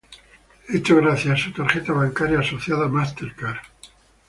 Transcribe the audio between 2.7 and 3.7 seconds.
Mastercard.